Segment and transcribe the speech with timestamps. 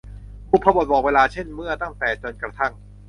[0.49, 2.73] บุพบทบอกเวลา เช่น เมื่อ ตั้งแต่ จนกระทั่ง